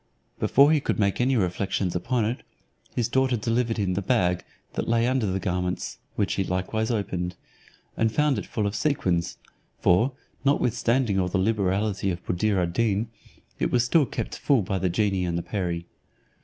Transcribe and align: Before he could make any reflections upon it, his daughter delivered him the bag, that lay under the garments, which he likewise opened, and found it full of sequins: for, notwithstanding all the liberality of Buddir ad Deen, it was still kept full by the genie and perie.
Before 0.39 0.71
he 0.71 0.79
could 0.79 0.97
make 0.97 1.21
any 1.21 1.35
reflections 1.37 1.95
upon 1.95 2.25
it, 2.25 2.41
his 2.95 3.07
daughter 3.07 3.37
delivered 3.37 3.77
him 3.77 3.93
the 3.93 4.01
bag, 4.01 4.43
that 4.73 4.87
lay 4.87 5.05
under 5.05 5.27
the 5.27 5.39
garments, 5.39 5.99
which 6.15 6.33
he 6.33 6.43
likewise 6.43 6.89
opened, 6.89 7.35
and 7.95 8.11
found 8.11 8.39
it 8.39 8.47
full 8.47 8.65
of 8.65 8.73
sequins: 8.73 9.37
for, 9.79 10.13
notwithstanding 10.43 11.19
all 11.19 11.27
the 11.27 11.37
liberality 11.37 12.09
of 12.09 12.25
Buddir 12.25 12.57
ad 12.59 12.73
Deen, 12.73 13.11
it 13.59 13.69
was 13.71 13.83
still 13.83 14.07
kept 14.07 14.39
full 14.39 14.63
by 14.63 14.79
the 14.79 14.89
genie 14.89 15.23
and 15.23 15.45
perie. 15.45 15.85